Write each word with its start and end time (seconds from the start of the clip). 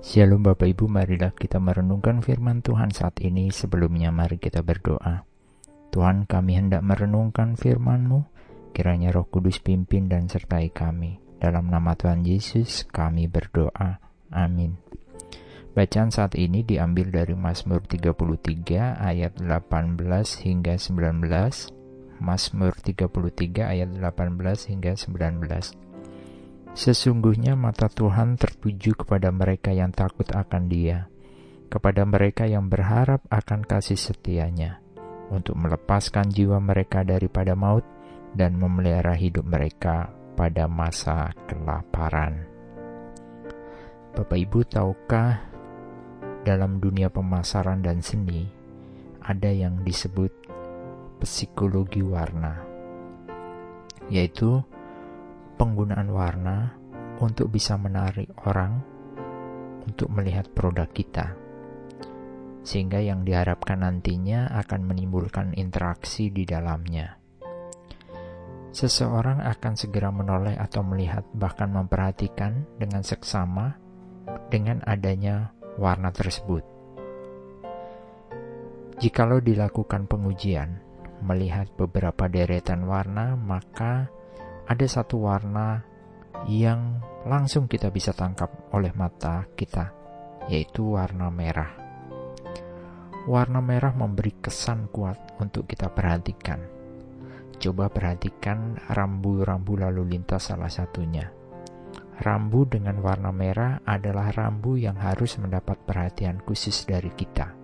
Shalom 0.00 0.40
Bapak 0.40 0.64
Ibu, 0.64 0.88
marilah 0.88 1.36
kita 1.36 1.60
merenungkan 1.60 2.24
firman 2.24 2.64
Tuhan 2.64 2.88
saat 2.88 3.20
ini. 3.20 3.52
Sebelumnya 3.52 4.08
mari 4.08 4.40
kita 4.40 4.64
berdoa. 4.64 5.28
Tuhan 5.92 6.24
kami 6.24 6.56
hendak 6.56 6.80
merenungkan 6.80 7.52
firman-Mu, 7.52 8.24
kiranya 8.72 9.12
roh 9.12 9.28
kudus 9.28 9.60
pimpin 9.60 10.08
dan 10.08 10.24
sertai 10.24 10.72
kami. 10.72 11.20
Dalam 11.36 11.68
nama 11.68 11.92
Tuhan 12.00 12.24
Yesus 12.24 12.88
kami 12.88 13.28
berdoa. 13.28 14.00
Amin. 14.32 14.80
Bacaan 15.76 16.08
saat 16.08 16.32
ini 16.32 16.64
diambil 16.64 17.12
dari 17.12 17.36
Mazmur 17.36 17.84
33 17.84 19.04
ayat 19.04 19.36
18 19.36 20.00
hingga 20.48 20.80
19. 20.80 22.24
Mazmur 22.24 22.72
33 22.72 23.68
ayat 23.68 23.92
18 23.92 24.64
hingga 24.64 24.96
19. 24.96 25.89
Sesungguhnya 26.70 27.58
mata 27.58 27.90
Tuhan 27.90 28.38
tertuju 28.38 28.94
kepada 28.94 29.34
mereka 29.34 29.74
yang 29.74 29.90
takut 29.90 30.30
akan 30.30 30.70
Dia, 30.70 31.10
kepada 31.66 32.06
mereka 32.06 32.46
yang 32.46 32.70
berharap 32.70 33.26
akan 33.26 33.66
kasih 33.66 33.98
setianya, 33.98 34.78
untuk 35.34 35.58
melepaskan 35.58 36.30
jiwa 36.30 36.62
mereka 36.62 37.02
daripada 37.02 37.58
maut 37.58 37.82
dan 38.38 38.54
memelihara 38.54 39.18
hidup 39.18 39.42
mereka 39.42 40.14
pada 40.38 40.70
masa 40.70 41.34
kelaparan. 41.50 42.46
Bapak 44.14 44.38
Ibu, 44.38 44.66
tahukah 44.66 45.42
dalam 46.46 46.78
dunia 46.78 47.10
pemasaran 47.10 47.82
dan 47.82 47.98
seni 48.00 48.46
ada 49.20 49.50
yang 49.52 49.82
disebut 49.84 50.32
psikologi 51.20 52.00
warna, 52.00 52.62
yaitu 54.08 54.64
penggunaan 55.60 56.08
warna 56.08 56.72
untuk 57.20 57.52
bisa 57.52 57.76
menarik 57.76 58.32
orang 58.48 58.80
untuk 59.84 60.08
melihat 60.08 60.48
produk 60.56 60.88
kita, 60.88 61.36
sehingga 62.64 63.04
yang 63.04 63.28
diharapkan 63.28 63.84
nantinya 63.84 64.48
akan 64.56 64.88
menimbulkan 64.88 65.52
interaksi 65.60 66.32
di 66.32 66.48
dalamnya. 66.48 67.20
Seseorang 68.72 69.44
akan 69.44 69.74
segera 69.76 70.08
menoleh 70.08 70.56
atau 70.56 70.80
melihat, 70.80 71.28
bahkan 71.36 71.68
memperhatikan 71.68 72.64
dengan 72.80 73.04
seksama 73.04 73.76
dengan 74.48 74.80
adanya 74.88 75.52
warna 75.76 76.08
tersebut. 76.08 76.64
Jikalau 78.96 79.44
dilakukan 79.44 80.08
pengujian, 80.08 80.80
melihat 81.20 81.68
beberapa 81.76 82.32
deretan 82.32 82.88
warna, 82.88 83.36
maka 83.36 84.08
ada 84.70 84.86
satu 84.86 85.26
warna 85.26 85.82
yang 86.46 87.02
langsung 87.26 87.66
kita 87.66 87.90
bisa 87.90 88.14
tangkap 88.14 88.70
oleh 88.70 88.94
mata 88.94 89.42
kita, 89.58 89.90
yaitu 90.46 90.94
warna 90.94 91.26
merah. 91.26 91.74
Warna 93.26 93.58
merah 93.58 93.90
memberi 93.90 94.38
kesan 94.38 94.86
kuat 94.94 95.42
untuk 95.42 95.66
kita 95.66 95.90
perhatikan. 95.90 96.62
Coba 97.58 97.90
perhatikan 97.90 98.78
rambu-rambu 98.86 99.74
lalu 99.74 100.14
lintas 100.16 100.54
salah 100.54 100.70
satunya. 100.70 101.34
Rambu 102.22 102.70
dengan 102.70 103.02
warna 103.02 103.34
merah 103.34 103.82
adalah 103.82 104.30
rambu 104.30 104.78
yang 104.78 104.94
harus 105.02 105.34
mendapat 105.42 105.82
perhatian 105.82 106.38
khusus 106.46 106.86
dari 106.86 107.10
kita 107.10 107.58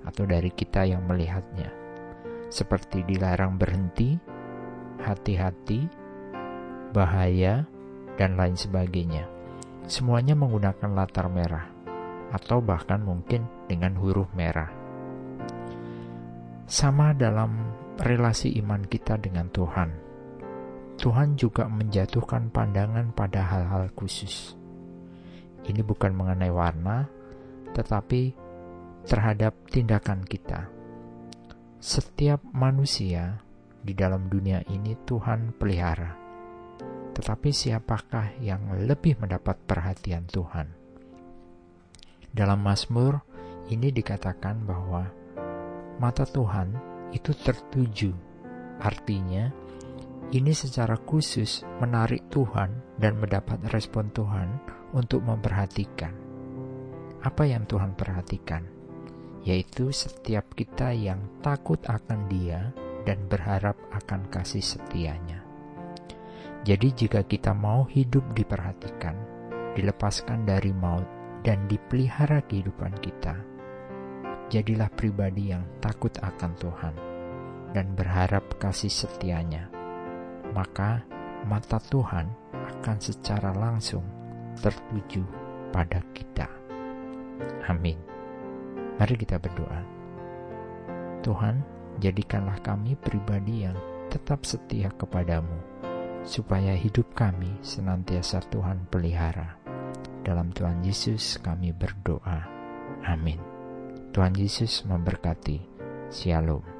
atau 0.00 0.24
dari 0.24 0.48
kita 0.48 0.88
yang 0.88 1.04
melihatnya. 1.04 1.68
Seperti 2.48 3.04
dilarang 3.04 3.60
berhenti, 3.60 4.16
hati-hati, 5.04 5.97
bahaya, 6.92 7.68
dan 8.18 8.34
lain 8.34 8.58
sebagainya. 8.58 9.30
Semuanya 9.88 10.34
menggunakan 10.36 10.90
latar 10.92 11.30
merah, 11.32 11.70
atau 12.34 12.60
bahkan 12.60 13.00
mungkin 13.00 13.46
dengan 13.70 13.96
huruf 13.96 14.28
merah. 14.36 14.68
Sama 16.68 17.16
dalam 17.16 17.72
relasi 17.96 18.52
iman 18.60 18.84
kita 18.84 19.16
dengan 19.16 19.48
Tuhan. 19.48 19.90
Tuhan 20.98 21.38
juga 21.38 21.70
menjatuhkan 21.70 22.50
pandangan 22.50 23.14
pada 23.14 23.46
hal-hal 23.46 23.88
khusus. 23.94 24.58
Ini 25.64 25.80
bukan 25.86 26.12
mengenai 26.12 26.52
warna, 26.52 27.06
tetapi 27.72 28.34
terhadap 29.06 29.56
tindakan 29.70 30.26
kita. 30.26 30.68
Setiap 31.78 32.42
manusia 32.50 33.40
di 33.80 33.94
dalam 33.94 34.26
dunia 34.26 34.60
ini 34.68 34.98
Tuhan 35.06 35.54
pelihara 35.54 36.27
tetapi 37.18 37.50
siapakah 37.50 38.38
yang 38.38 38.70
lebih 38.86 39.18
mendapat 39.18 39.58
perhatian 39.66 40.30
Tuhan? 40.30 40.70
Dalam 42.30 42.62
Mazmur 42.62 43.18
ini 43.74 43.90
dikatakan 43.90 44.62
bahwa 44.62 45.10
mata 45.98 46.22
Tuhan 46.22 46.78
itu 47.10 47.34
tertuju. 47.34 48.14
Artinya, 48.78 49.50
ini 50.30 50.54
secara 50.54 50.94
khusus 50.94 51.66
menarik 51.82 52.30
Tuhan 52.30 52.70
dan 53.02 53.18
mendapat 53.18 53.66
respon 53.74 54.14
Tuhan 54.14 54.62
untuk 54.94 55.26
memperhatikan. 55.26 56.14
Apa 57.26 57.50
yang 57.50 57.66
Tuhan 57.66 57.98
perhatikan? 57.98 58.62
Yaitu 59.42 59.90
setiap 59.90 60.54
kita 60.54 60.94
yang 60.94 61.18
takut 61.42 61.82
akan 61.82 62.30
Dia 62.30 62.70
dan 63.02 63.26
berharap 63.26 63.74
akan 63.90 64.30
kasih 64.30 64.62
setianya. 64.62 65.37
Jadi 66.66 66.90
jika 66.90 67.22
kita 67.22 67.54
mau 67.54 67.86
hidup 67.86 68.34
diperhatikan, 68.34 69.14
dilepaskan 69.78 70.42
dari 70.42 70.74
maut, 70.74 71.06
dan 71.46 71.70
dipelihara 71.70 72.42
kehidupan 72.50 72.98
kita, 72.98 73.38
jadilah 74.50 74.90
pribadi 74.90 75.54
yang 75.54 75.62
takut 75.78 76.10
akan 76.18 76.52
Tuhan 76.58 76.94
dan 77.72 77.94
berharap 77.94 78.58
kasih 78.58 78.90
setianya. 78.90 79.70
Maka 80.50 81.06
mata 81.46 81.78
Tuhan 81.78 82.26
akan 82.52 82.98
secara 82.98 83.54
langsung 83.54 84.02
tertuju 84.58 85.22
pada 85.70 86.02
kita. 86.10 86.50
Amin. 87.70 87.96
Mari 88.98 89.14
kita 89.14 89.38
berdoa. 89.38 89.86
Tuhan, 91.22 91.62
jadikanlah 92.02 92.58
kami 92.66 92.98
pribadi 92.98 93.62
yang 93.62 93.78
tetap 94.10 94.42
setia 94.42 94.90
kepadamu 94.98 95.78
supaya 96.22 96.72
hidup 96.78 97.12
kami 97.18 97.58
senantiasa 97.60 98.42
Tuhan 98.48 98.86
pelihara. 98.88 99.58
Dalam 100.22 100.54
Tuhan 100.54 100.84
Yesus 100.84 101.40
kami 101.40 101.74
berdoa. 101.74 102.44
Amin. 103.08 103.40
Tuhan 104.12 104.36
Yesus 104.36 104.84
memberkati. 104.84 105.60
Shalom. 106.08 106.77